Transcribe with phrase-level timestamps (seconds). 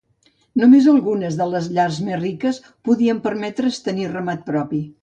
[0.61, 2.61] Només algunes de les llars més riques
[2.91, 4.87] podien permetre's tenir ramat propi.